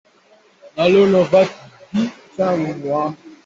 Na 0.75 0.83
lo 0.91 1.01
na 1.11 1.21
vat 1.31 1.49
dih 1.93 2.11
cang 2.35 2.61
maw? 2.83 3.05